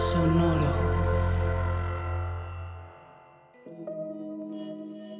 Sonoro. 0.00 0.66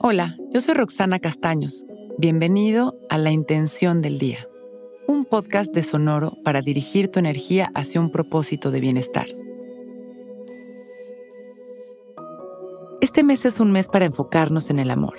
Hola, 0.00 0.38
yo 0.52 0.62
soy 0.62 0.72
Roxana 0.72 1.18
Castaños. 1.18 1.84
Bienvenido 2.16 2.96
a 3.10 3.18
La 3.18 3.30
Intención 3.30 4.00
del 4.00 4.18
Día, 4.18 4.48
un 5.06 5.26
podcast 5.26 5.70
de 5.72 5.82
Sonoro 5.82 6.38
para 6.42 6.62
dirigir 6.62 7.08
tu 7.08 7.18
energía 7.18 7.70
hacia 7.74 8.00
un 8.00 8.10
propósito 8.10 8.70
de 8.70 8.80
bienestar. 8.80 9.26
Este 13.02 13.22
mes 13.22 13.44
es 13.44 13.60
un 13.60 13.72
mes 13.72 13.88
para 13.88 14.06
enfocarnos 14.06 14.70
en 14.70 14.78
el 14.78 14.90
amor, 14.90 15.16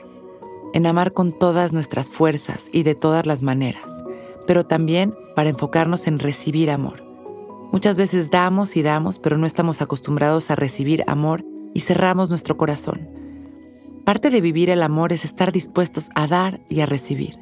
en 0.73 0.87
amar 0.87 1.13
con 1.13 1.37
todas 1.37 1.71
nuestras 1.71 2.09
fuerzas 2.09 2.65
y 2.73 2.81
de 2.81 2.95
todas 2.95 3.27
las 3.27 3.43
maneras, 3.43 4.03
pero 4.47 4.65
también 4.65 5.15
para 5.35 5.49
enfocarnos 5.49 6.07
en 6.07 6.17
recibir 6.17 6.71
amor 6.71 7.10
Muchas 7.71 7.95
veces 7.95 8.29
damos 8.29 8.75
y 8.75 8.81
damos, 8.81 9.17
pero 9.17 9.37
no 9.37 9.47
estamos 9.47 9.81
acostumbrados 9.81 10.51
a 10.51 10.55
recibir 10.55 11.05
amor 11.07 11.45
y 11.73 11.79
cerramos 11.79 12.29
nuestro 12.29 12.57
corazón. 12.57 13.09
Parte 14.03 14.29
de 14.29 14.41
vivir 14.41 14.69
el 14.69 14.83
amor 14.83 15.13
es 15.13 15.23
estar 15.23 15.53
dispuestos 15.53 16.09
a 16.13 16.27
dar 16.27 16.59
y 16.67 16.81
a 16.81 16.85
recibir, 16.85 17.39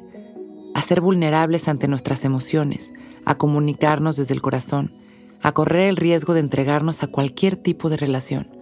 a 0.74 0.82
ser 0.82 1.00
vulnerables 1.00 1.66
ante 1.66 1.88
nuestras 1.88 2.24
emociones, 2.24 2.92
a 3.24 3.36
comunicarnos 3.36 4.16
desde 4.16 4.34
el 4.34 4.40
corazón, 4.40 4.94
a 5.42 5.50
correr 5.50 5.88
el 5.88 5.96
riesgo 5.96 6.32
de 6.32 6.40
entregarnos 6.40 7.02
a 7.02 7.08
cualquier 7.08 7.56
tipo 7.56 7.90
de 7.90 7.96
relación. 7.96 8.56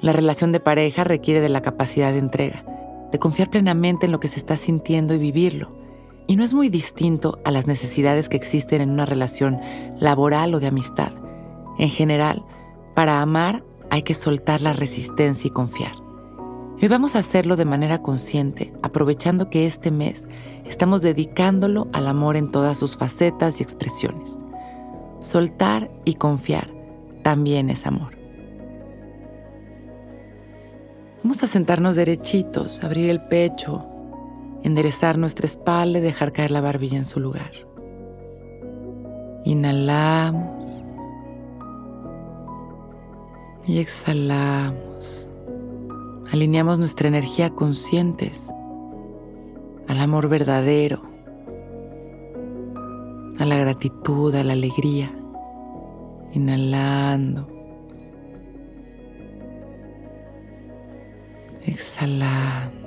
La 0.00 0.12
relación 0.12 0.50
de 0.50 0.58
pareja 0.58 1.04
requiere 1.04 1.40
de 1.40 1.48
la 1.48 1.62
capacidad 1.62 2.10
de 2.10 2.18
entrega, 2.18 2.64
de 3.12 3.20
confiar 3.20 3.50
plenamente 3.50 4.06
en 4.06 4.12
lo 4.12 4.18
que 4.18 4.28
se 4.28 4.40
está 4.40 4.56
sintiendo 4.56 5.14
y 5.14 5.18
vivirlo 5.18 5.81
y 6.26 6.36
no 6.36 6.44
es 6.44 6.54
muy 6.54 6.68
distinto 6.68 7.38
a 7.44 7.50
las 7.50 7.66
necesidades 7.66 8.28
que 8.28 8.36
existen 8.36 8.80
en 8.80 8.90
una 8.90 9.06
relación 9.06 9.60
laboral 9.98 10.54
o 10.54 10.60
de 10.60 10.68
amistad. 10.68 11.12
En 11.78 11.90
general, 11.90 12.44
para 12.94 13.22
amar 13.22 13.64
hay 13.90 14.02
que 14.02 14.14
soltar 14.14 14.60
la 14.60 14.72
resistencia 14.72 15.48
y 15.48 15.50
confiar. 15.50 15.92
Hoy 16.80 16.88
vamos 16.88 17.14
a 17.14 17.20
hacerlo 17.20 17.56
de 17.56 17.64
manera 17.64 18.02
consciente, 18.02 18.72
aprovechando 18.82 19.50
que 19.50 19.66
este 19.66 19.90
mes 19.90 20.24
estamos 20.64 21.02
dedicándolo 21.02 21.88
al 21.92 22.06
amor 22.08 22.36
en 22.36 22.50
todas 22.50 22.78
sus 22.78 22.96
facetas 22.96 23.60
y 23.60 23.62
expresiones. 23.62 24.38
Soltar 25.20 25.90
y 26.04 26.14
confiar 26.14 26.70
también 27.22 27.70
es 27.70 27.86
amor. 27.86 28.16
Vamos 31.22 31.42
a 31.44 31.46
sentarnos 31.46 31.94
derechitos, 31.94 32.82
abrir 32.82 33.08
el 33.08 33.20
pecho, 33.20 33.86
enderezar 34.62 35.18
nuestra 35.18 35.46
espalda 35.46 35.98
y 35.98 36.02
dejar 36.02 36.32
caer 36.32 36.50
la 36.50 36.60
barbilla 36.60 36.98
en 36.98 37.04
su 37.04 37.20
lugar. 37.20 37.52
Inhalamos 39.44 40.84
y 43.66 43.78
exhalamos. 43.78 45.26
Alineamos 46.32 46.78
nuestra 46.78 47.08
energía 47.08 47.50
conscientes 47.50 48.50
al 49.88 50.00
amor 50.00 50.28
verdadero, 50.28 51.02
a 53.38 53.44
la 53.44 53.56
gratitud, 53.56 54.34
a 54.34 54.44
la 54.44 54.54
alegría. 54.54 55.14
Inhalando. 56.32 57.46
Exhalando. 61.66 62.81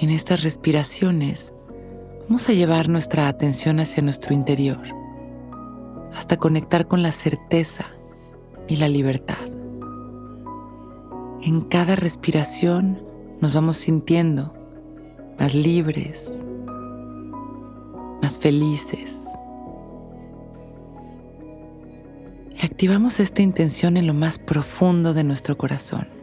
En 0.00 0.08
estas 0.08 0.42
respiraciones 0.42 1.52
vamos 2.26 2.48
a 2.48 2.54
llevar 2.54 2.88
nuestra 2.88 3.28
atención 3.28 3.80
hacia 3.80 4.02
nuestro 4.02 4.32
interior, 4.32 4.80
hasta 6.14 6.38
conectar 6.38 6.88
con 6.88 7.02
la 7.02 7.12
certeza 7.12 7.84
y 8.66 8.76
la 8.76 8.88
libertad. 8.88 9.36
En 11.42 11.60
cada 11.60 11.96
respiración 11.96 12.98
nos 13.42 13.52
vamos 13.52 13.76
sintiendo 13.76 14.54
más 15.38 15.54
libres, 15.54 16.40
más 18.22 18.38
felices. 18.38 19.20
Y 22.58 22.64
activamos 22.64 23.20
esta 23.20 23.42
intención 23.42 23.98
en 23.98 24.06
lo 24.06 24.14
más 24.14 24.38
profundo 24.38 25.12
de 25.12 25.24
nuestro 25.24 25.58
corazón. 25.58 26.19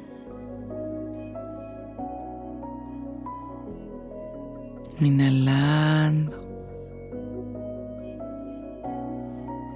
Inhalando. 4.99 6.35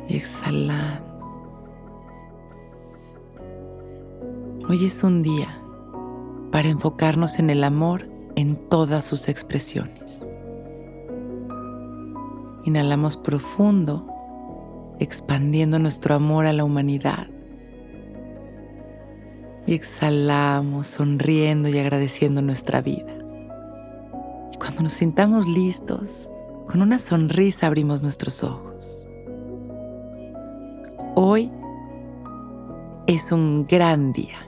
Y 0.07 0.15
exhalando. 0.15 1.11
Hoy 4.67 4.85
es 4.85 5.03
un 5.03 5.21
día 5.21 5.61
para 6.51 6.69
enfocarnos 6.69 7.37
en 7.37 7.51
el 7.51 7.63
amor 7.63 8.09
en 8.35 8.55
todas 8.69 9.05
sus 9.05 9.27
expresiones. 9.27 10.25
Inhalamos 12.63 13.15
profundo, 13.15 14.07
expandiendo 14.99 15.77
nuestro 15.77 16.15
amor 16.15 16.47
a 16.47 16.53
la 16.53 16.63
humanidad. 16.63 17.29
Y 19.67 19.75
exhalamos 19.75 20.87
sonriendo 20.87 21.69
y 21.69 21.77
agradeciendo 21.77 22.41
nuestra 22.41 22.81
vida. 22.81 23.20
Cuando 24.71 24.83
nos 24.83 24.93
sintamos 24.93 25.49
listos, 25.49 26.31
con 26.65 26.81
una 26.81 26.97
sonrisa 26.97 27.67
abrimos 27.67 28.01
nuestros 28.01 28.41
ojos. 28.41 29.05
Hoy 31.13 31.51
es 33.05 33.33
un 33.33 33.67
gran 33.67 34.13
día. 34.13 34.47